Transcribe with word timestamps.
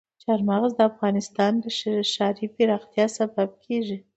چار 0.23 0.39
مغز 0.49 0.71
د 0.77 0.81
افغانستان 0.91 1.51
د 1.63 1.65
ښاري 2.13 2.47
پراختیا 2.55 3.05
سبب 3.17 3.49
کېږي. 3.65 3.97